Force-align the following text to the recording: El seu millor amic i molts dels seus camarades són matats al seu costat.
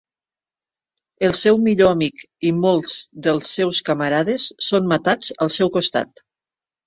El 1.27 1.33
seu 1.39 1.57
millor 1.65 1.91
amic 1.97 2.23
i 2.49 2.51
molts 2.63 2.95
dels 3.27 3.51
seus 3.59 3.83
camarades 3.91 4.45
són 4.69 4.89
matats 4.93 5.29
al 5.47 5.53
seu 5.59 5.71
costat. 5.79 6.25